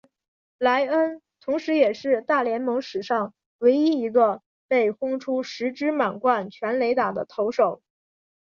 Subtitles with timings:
[0.57, 7.83] 莱恩同时也是大联盟史上唯一一个被轰出十支满贯全垒打的投手。